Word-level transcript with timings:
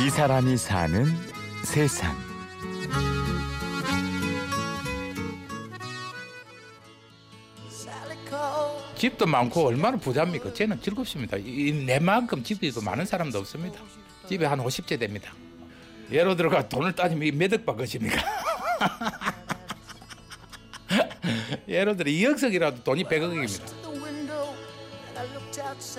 이 0.00 0.10
사람이 0.10 0.56
사는 0.56 1.06
세상. 1.64 2.14
집도 8.96 9.26
많고 9.26 9.66
얼마나 9.66 9.96
부자입니까? 9.98 10.52
저는 10.54 10.80
즐겁습니다. 10.80 11.36
이- 11.36 11.72
내만큼 11.86 12.42
집이 12.42 12.70
더 12.72 12.80
많은 12.80 13.04
사람도 13.04 13.38
없습니다. 13.38 13.78
집에 14.28 14.46
한 14.46 14.58
50채 14.58 14.98
됩니다. 14.98 15.32
예로 16.10 16.34
들어가 16.36 16.66
돈을 16.68 16.94
따지면 16.94 17.26
이몇 17.28 17.52
억박 17.52 17.76
것입니까? 17.76 18.16
예를 21.68 21.96
들어 21.96 22.10
2억석이라도 22.10 22.84
돈이 22.84 23.04
100억입니다. 23.04 23.76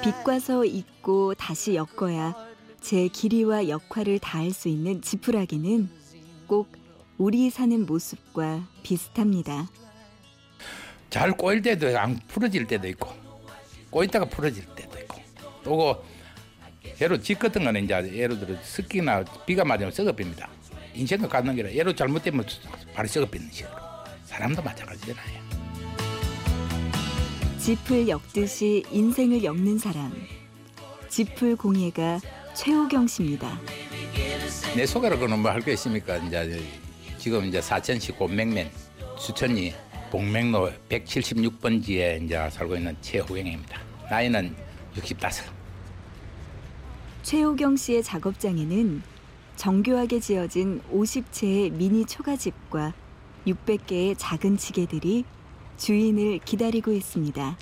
빚과서 0.04 0.66
잊고 0.66 1.34
다시 1.36 1.76
엮어야 1.76 2.34
제 2.82 3.08
길이와 3.08 3.68
역할을 3.68 4.20
다할 4.20 4.52
수 4.52 4.70
있는 4.70 5.02
지푸라기는 5.02 5.90
꼭 6.48 6.72
우리 7.18 7.50
사는 7.50 7.86
모습과 7.86 8.68
비슷합니다. 8.84 9.70
잘 11.10 11.32
꼬일 11.32 11.62
때도 11.62 11.98
안 11.98 12.20
풀어질 12.28 12.68
때도 12.68 12.88
있고 12.90 13.10
꼬있다가 13.90 14.26
풀어질 14.26 14.66
때도 14.76 15.00
있고 15.00 15.22
또고 15.64 16.04
예로 17.02 17.22
집 17.22 17.40
같은 17.40 17.64
거는 17.64 17.86
이제 17.86 17.94
예를 18.14 18.40
들어 18.40 18.56
습기나 18.62 19.24
비가 19.46 19.64
맞으면 19.64 19.92
썩어빕니다. 19.92 20.48
인생도 20.94 21.28
갖는 21.28 21.56
게라 21.56 21.72
예로 21.72 21.94
잘못되면 21.94 22.46
바로 22.94 23.08
썩어비는 23.08 23.50
식으로 23.52 23.76
사람도 24.26 24.62
마찬가지잖아요. 24.62 25.48
짚을 27.60 28.08
엮듯이 28.08 28.84
인생을 28.92 29.44
엮는 29.44 29.78
사람. 29.78 30.14
짚을 31.10 31.56
공예가 31.56 32.20
최호경 32.58 33.06
씨입니다. 33.06 33.60
내 34.76 34.84
소개로 34.88 35.20
그는 35.20 35.40
뭐할거 35.40 35.70
있습니까? 35.74 36.18
이제 36.18 36.60
지금 37.20 37.46
이제 37.46 37.62
사천시 37.62 38.14
곤맹면 38.14 38.72
수천리 39.20 39.76
봉맹로 40.10 40.72
176번지에 40.90 42.24
이제 42.24 42.50
살고 42.50 42.78
있는 42.78 42.98
최호경입니다. 43.00 43.80
나이는 44.10 44.56
65. 44.96 45.28
최호경 47.22 47.76
씨의 47.76 48.02
작업장에는 48.02 49.04
정교하게 49.56 50.20
지어진 50.20 50.82
50채의 50.92 51.74
미니 51.74 52.06
초가집과 52.08 52.92
600개의 53.46 54.16
작은 54.18 54.58
지게들이 54.58 55.26
주인을 55.78 56.40
기다리고 56.40 56.92
있습니다. 56.92 57.56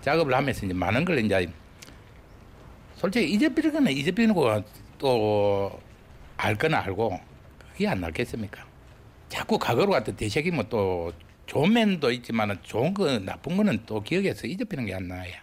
작업을 0.00 0.34
하면서 0.34 0.64
이제 0.64 0.72
많은 0.72 1.04
걸 1.04 1.18
이제 1.18 1.52
솔직히 3.04 3.34
잊어버리거나 3.34 3.90
잊어버리고 3.90 4.62
또 4.96 5.78
알거나 6.38 6.84
알고 6.84 7.20
그게 7.72 7.86
안 7.86 8.00
낫겠습니까? 8.00 8.64
자꾸 9.28 9.58
과거로 9.58 9.90
갖다 9.92 10.10
되새기면 10.16 10.70
또 10.70 11.12
좋은 11.44 11.70
면도 11.74 12.10
있지만 12.10 12.56
좋은 12.62 12.94
거 12.94 13.18
나쁜 13.18 13.58
거는 13.58 13.80
또 13.84 14.00
기억에서 14.00 14.46
잊어버리는 14.46 14.86
게 14.86 14.94
안 14.94 15.08
나요. 15.08 15.34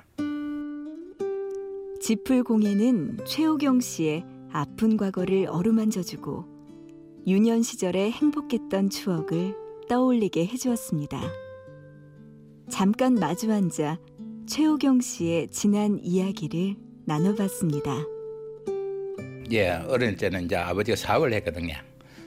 지풀 2.01 2.43
공예는 2.43 3.19
최호경 3.27 3.79
씨의 3.79 4.25
아픈 4.51 4.97
과거를 4.97 5.45
어루만져주고 5.47 6.45
유년 7.27 7.61
시절의 7.61 8.11
행복했던 8.11 8.89
추억을 8.89 9.55
떠올리게 9.87 10.47
해주었습니다. 10.47 11.21
잠깐 12.71 13.13
마주 13.13 13.53
앉아 13.53 13.99
최호경 14.47 15.01
씨의 15.01 15.49
지난 15.51 15.99
이야기를 16.01 16.89
나눠봤습니다. 17.11 17.91
예, 19.51 19.71
어릴 19.87 20.15
때는 20.15 20.45
이제 20.45 20.55
아버지가 20.55 20.95
사업을 20.95 21.33
했거든요. 21.33 21.73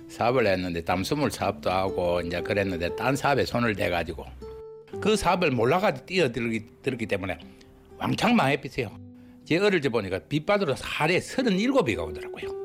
사업을 0.09 0.47
했는데 0.47 0.83
담수물 0.83 1.31
사업도 1.31 1.71
하고 1.71 2.21
이제 2.21 2.43
그랬는데 2.43 2.94
딴 2.94 3.17
사업에 3.17 3.47
손을 3.47 3.75
대가지고 3.75 4.27
그 5.00 5.17
사업을 5.17 5.53
몰라가지고 5.53 6.05
뛰어들기 6.06 6.67
들기 6.83 7.06
때문에 7.06 7.39
왕창 7.97 8.37
망해비세요. 8.37 8.91
제 9.47 9.56
어릴 9.56 9.81
때 9.81 9.89
보니까 9.89 10.19
빚받으러 10.19 10.75
하루에 10.78 11.19
37비가 11.19 12.06
오더라고요. 12.06 12.65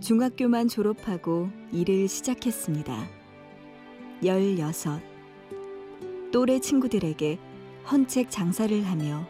중학교만 0.00 0.68
졸업하고 0.68 1.48
일을 1.72 2.08
시작했습니다. 2.08 3.08
16. 4.22 5.00
또래 6.32 6.60
친구들에게 6.60 7.38
헌책 7.90 8.30
장사를 8.30 8.84
하며 8.84 9.26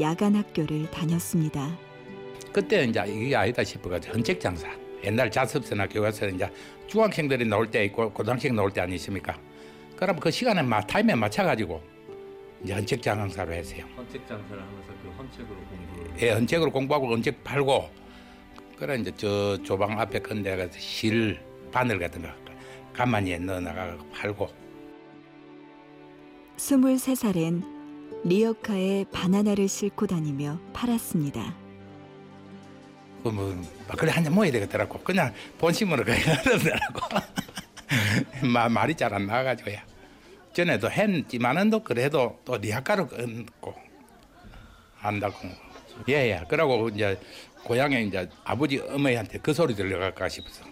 야간 0.00 0.34
학교를 0.34 0.90
다녔습니다. 0.90 1.76
그때 2.52 2.84
이제 2.84 3.02
이게 3.06 3.36
아니다 3.36 3.62
싶어가지고 3.64 4.14
헌책 4.14 4.40
장사. 4.40 4.68
옛날 5.04 5.30
자습서나 5.30 5.86
교과서 5.88 6.28
이제 6.28 6.48
중학생들이 6.86 7.44
나올 7.46 7.70
때 7.70 7.84
있고 7.84 8.10
고등학생 8.12 8.54
나올 8.56 8.70
때 8.72 8.80
아니십니까? 8.80 9.38
그럼 9.96 10.18
그 10.18 10.30
시간에 10.30 10.62
막 10.62 10.86
타임에 10.86 11.14
맞춰가지고 11.14 11.82
이제 12.62 12.72
헌책 12.74 13.02
장사로 13.02 13.52
했어요. 13.52 13.84
헌책 13.96 14.26
장사를 14.26 14.62
하면서 14.62 14.92
그 15.02 15.10
헌책으로 15.18 15.56
공부를 15.56 16.22
예, 16.22 16.30
헌책으로 16.30 16.70
공부하고 16.72 17.08
헌책 17.12 17.44
팔고 17.44 17.90
그래 18.78 18.96
이제 18.98 19.12
저 19.16 19.56
조방 19.62 20.00
앞에 20.00 20.18
큰 20.20 20.42
데 20.42 20.56
가서 20.56 20.72
실 20.78 21.38
바늘 21.70 21.98
같은 21.98 22.22
거 22.22 22.28
가만히 22.92 23.38
넣어 23.38 23.60
나가 23.60 23.96
팔고 24.14 24.48
23살엔 26.56 27.62
리어카에 28.24 29.04
바나나를 29.12 29.68
싣고 29.68 30.06
다니며 30.06 30.58
팔았습니다. 30.72 31.54
그뭐 33.22 33.62
막걸리 33.88 34.10
한잔 34.10 34.34
먹어야 34.34 34.50
되겠더라고. 34.52 34.98
그냥 35.00 35.32
본심으로 35.58 36.04
그러더라고. 36.04 37.00
마- 38.46 38.68
말이 38.68 38.94
잘 38.94 39.12
안 39.12 39.26
나가지고요 39.26 39.78
전에도 40.52 40.90
했지만은도 40.90 41.82
그래도 41.82 42.38
또 42.44 42.56
리아카로 42.56 43.08
끌고 43.08 43.74
한다고. 44.96 45.36
예예. 46.08 46.44
그러고 46.48 46.88
이제 46.88 47.18
고향에 47.64 48.02
이제 48.02 48.28
아버지 48.44 48.78
어머니한테 48.78 49.38
그 49.38 49.52
소리 49.52 49.74
들려갈까 49.74 50.28
싶어서. 50.28 50.64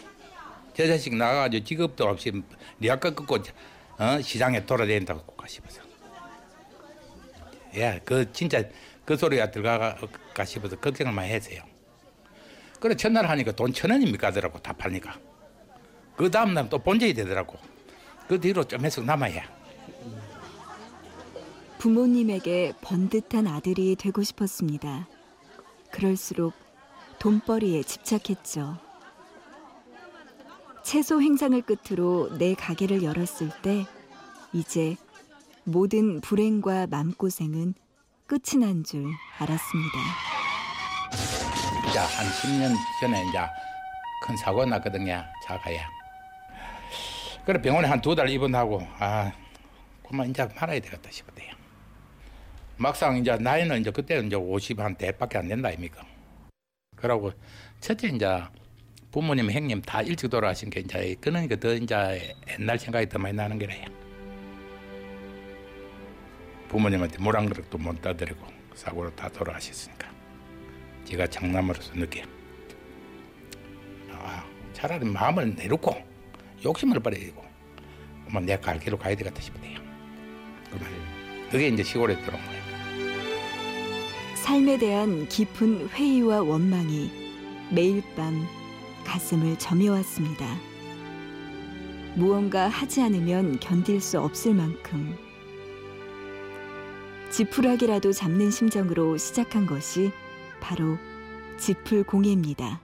저 0.75 0.87
자식 0.87 1.15
나가가지고 1.15 1.65
직업도 1.65 2.04
없이 2.04 2.32
리아카 2.81 3.10
끌고 3.10 3.36
어? 3.98 4.21
시장에 4.22 4.65
돌아다닌다고 4.65 5.47
싶어서 5.47 5.81
예 7.75 8.00
그 8.05 8.31
진짜 8.33 8.62
그 9.05 9.16
소리가 9.16 9.50
들어갈까 9.50 10.44
싶어서 10.44 10.77
걱정을 10.77 11.12
많이 11.12 11.31
했어요. 11.33 11.62
그래 12.81 12.94
첫날 12.97 13.27
하니까 13.28 13.53
돈 13.53 13.72
천 13.72 13.91
원입니까 13.91 14.28
하더라고 14.28 14.59
다 14.60 14.72
팔니까 14.72 15.19
그 16.16 16.31
다음날 16.31 16.69
또 16.69 16.78
본전이 16.78 17.15
되더라고 17.15 17.59
그 18.28 18.41
뒤로 18.41 18.65
좀 18.65 18.84
해서 18.84 19.00
남아야 19.00 19.43
부모님에게 21.78 22.75
번듯한 22.81 23.47
아들이 23.49 23.97
되고 23.97 24.22
싶었습니다. 24.22 25.09
그럴수록 25.91 26.54
돈벌이에 27.19 27.83
집착했죠. 27.83 28.78
채소 30.84 31.21
행상을 31.21 31.60
끝으로 31.62 32.37
내 32.39 32.54
가게를 32.54 33.03
열었을 33.03 33.50
때 33.62 33.87
이제 34.53 34.97
모든 35.64 36.20
불행과 36.20 36.86
맘고생은 36.88 37.74
끝이 38.26 38.58
난 38.60 38.82
줄 38.84 39.04
알았습니다. 39.38 39.98
한 41.94 42.26
10년 42.26 42.74
전에 43.00 43.22
이제 43.28 43.38
큰 44.26 44.36
사고 44.36 44.64
났거든요. 44.64 45.22
차가야. 45.46 45.88
그래 47.44 47.60
병원에 47.60 47.88
한 47.88 48.00
두 48.00 48.14
달 48.14 48.28
입원하고 48.30 48.80
아 48.98 49.30
그만 50.08 50.30
이제 50.30 50.44
말아야 50.58 50.80
되겠다 50.80 51.10
싶었대요. 51.10 51.52
막상 52.76 53.16
이제 53.18 53.36
나이는 53.36 53.80
이제 53.80 53.91
그때 53.91 54.18
이제 54.20 54.36
50한 54.36 54.97
대밖에 54.97 55.38
안 55.38 55.48
된다 55.48 55.68
아닙니까? 55.68 56.04
그러고 56.97 57.32
첫째 57.80 58.08
이제 58.08 58.42
부모님 59.10 59.50
형님 59.50 59.82
다 59.82 60.00
일찍 60.03 60.28
돌아가신 60.30 60.70
게 60.70 60.80
이제 60.80 61.15
그러니까 61.20 61.56
더 61.56 61.74
이제 61.74 62.34
옛날 62.58 62.78
생각이 62.78 63.08
더 63.08 63.18
많이 63.18 63.36
나는 63.36 63.58
게래요 63.58 63.84
부모님한테 66.72 67.19
물 67.19 67.36
한 67.36 67.48
그릇도 67.48 67.77
못 67.77 68.01
따드리고 68.01 68.47
사고로 68.74 69.15
다 69.15 69.28
돌아가셨으니까. 69.28 70.10
제가 71.04 71.27
장남으로서 71.27 71.92
느껴 71.95 72.22
아, 74.10 74.42
차라리 74.72 75.04
마음을 75.04 75.54
내놓고 75.54 75.95
욕심을 76.65 77.01
버리고 77.01 77.45
그만 78.27 78.47
내가 78.47 78.60
갈 78.63 78.78
길로 78.80 78.97
가야 78.98 79.15
되겠다 79.15 79.39
싶대요. 79.41 79.80
그만 80.71 80.86
그게 81.51 81.69
이제 81.69 81.83
시골에 81.83 82.16
들어온 82.22 82.41
거예요. 82.42 82.63
삶에 84.36 84.78
대한 84.78 85.28
깊은 85.28 85.91
회의와 85.91 86.41
원망이 86.42 87.10
매일 87.71 88.03
밤 88.16 88.47
가슴을 89.04 89.59
점여왔습니다. 89.59 90.47
무언가 92.15 92.68
하지 92.68 93.03
않으면 93.03 93.60
견딜 93.60 94.01
수 94.01 94.18
없을 94.21 94.54
만큼 94.54 95.16
지푸라기라도 97.32 98.12
잡는 98.12 98.50
심정으로 98.50 99.16
시작한 99.16 99.64
것이 99.64 100.12
바로 100.60 100.98
지풀공예입니다. 101.56 102.78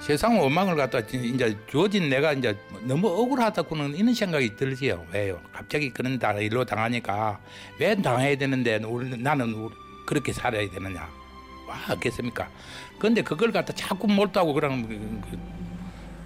세상 0.00 0.38
원망을 0.38 0.76
갖다 0.76 0.98
이제 0.98 1.56
주어진 1.66 2.10
내가 2.10 2.34
이제 2.34 2.54
너무 2.82 3.08
억울하다고는 3.08 3.94
이런 3.96 4.12
생각이 4.12 4.54
들지요. 4.56 5.06
왜요? 5.14 5.40
갑자기 5.50 5.88
그런 5.88 6.18
다 6.18 6.32
일로 6.34 6.66
당하니까 6.66 7.40
왜 7.78 7.94
당해야 7.94 8.36
되는데 8.36 8.78
나는 9.18 9.70
그렇게 10.04 10.30
살아야 10.34 10.68
되느냐? 10.68 11.08
와 11.66 11.76
어겠습니까? 11.94 12.50
근데 12.98 13.22
그걸 13.22 13.50
갖다 13.50 13.72
자꾸 13.72 14.08
몰두하고 14.08 14.52
그러면 14.52 14.86
그- 14.86 15.30
그 15.30 15.38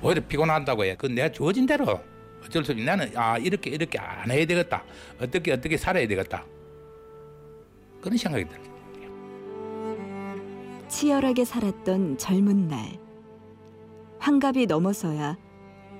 오히려 0.02 0.22
피곤한다고 0.26 0.84
해. 0.84 0.96
그 0.98 1.06
내가 1.06 1.30
주어진 1.30 1.66
대로 1.66 2.00
어쩔 2.44 2.64
수 2.64 2.72
없이 2.72 2.82
나는 2.84 3.12
아 3.14 3.38
이렇게 3.38 3.70
이렇게 3.70 3.96
안 3.96 4.28
해야 4.28 4.44
되겠다. 4.44 4.82
어떻게 5.20 5.52
어떻게 5.52 5.76
살아야 5.76 6.08
되겠다. 6.08 6.42
그런 8.06 8.16
생각이 8.16 8.44
들어요. 8.44 8.64
치열하게 10.86 11.44
살았던 11.44 12.18
젊은 12.18 12.68
날. 12.68 13.00
환갑이 14.20 14.66
넘어서야 14.66 15.36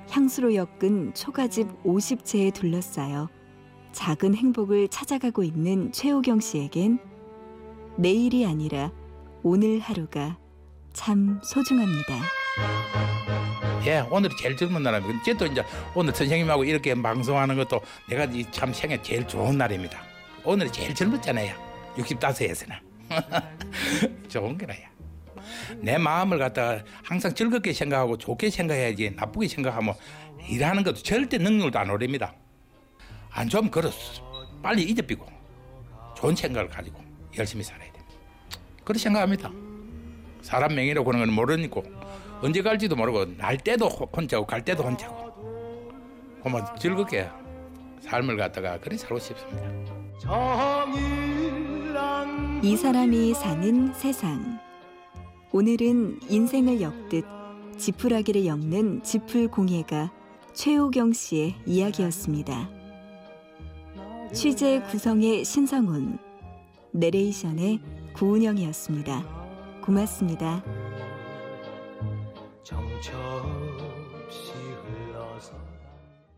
향수로 0.08 0.54
엮은 0.54 1.14
초가집 1.14 1.82
50채에 1.82 2.54
둘러싸여 2.54 3.28
작은 3.90 4.36
행복을 4.36 4.86
찾아가고 4.86 5.42
있는 5.42 5.90
최호경 5.90 6.38
씨에겐 6.38 7.00
내일이 7.96 8.46
아니라 8.46 8.92
오늘 9.42 9.80
하루가 9.80 10.38
참 10.92 11.40
소중합니다. 11.42 12.22
예, 13.86 14.06
오늘이 14.10 14.32
제일 14.36 14.56
젊은 14.56 14.84
날입니다. 14.84 15.24
저도 15.24 15.46
이제 15.46 15.64
오늘 15.92 16.14
선생님하고 16.14 16.62
이렇게 16.62 16.94
방송하는 16.94 17.56
것도 17.56 17.80
내가 18.08 18.26
이참 18.26 18.72
생애 18.72 19.02
제일 19.02 19.26
좋은 19.26 19.58
날입니다. 19.58 20.04
오늘이 20.44 20.70
제일 20.70 20.94
젊었잖아요. 20.94 21.65
65에서는. 21.96 22.75
좋은 24.28 24.58
거라야. 24.58 24.88
내 25.78 25.96
마음을 25.98 26.38
갖다가 26.38 26.82
항상 27.04 27.32
즐겁게 27.34 27.72
생각하고 27.72 28.19
좋게 28.19 28.50
생각해야지 28.50 29.10
나쁘게 29.10 29.48
생각하면 29.48 29.94
일하는 30.48 30.82
것도 30.82 30.96
절대 31.02 31.38
능률도 31.38 31.78
안 31.78 31.90
오릅니다. 31.90 32.34
안 33.31 33.48
좋으면 33.48 33.70
그렇 33.70 33.90
빨리 34.62 34.82
잊어비고 34.84 35.26
좋은 36.16 36.34
생각을 36.34 36.69
가지고 36.69 37.02
열심히 37.37 37.62
살아야 37.62 37.93
됩니다. 37.93 38.16
그렇게 38.84 38.99
생각합니다. 38.99 39.50
사람 40.42 40.75
명의로 40.75 41.04
그런 41.04 41.20
건 41.25 41.32
모르니까 41.32 41.82
언제 42.40 42.62
갈지도 42.62 42.96
모르고 42.96 43.37
날 43.37 43.56
때도 43.56 43.88
호- 43.88 44.06
혼자고 44.16 44.46
갈 44.46 44.64
때도 44.64 44.82
혼자고 44.82 45.92
그러면 46.40 46.64
즐겁게 46.78 47.28
삶을 48.02 48.37
갖다가 48.37 48.78
그리 48.78 48.96
살고 48.96 49.19
싶습니다. 49.19 49.69
이 52.66 52.76
사람이 52.76 53.32
사는 53.34 53.94
세상. 53.94 54.58
오늘은 55.52 56.18
인생을 56.28 56.80
엮듯 56.80 57.24
지푸라기를 57.78 58.44
엮는 58.44 59.04
지풀공예가 59.04 60.12
최호경 60.52 61.12
씨의 61.12 61.54
이야기였습니다. 61.64 62.68
취재 64.34 64.82
구성의 64.90 65.44
신성훈, 65.44 66.18
내레이션의 66.90 67.78
구운영이었습니다. 68.14 69.80
고맙습니다. 69.84 70.64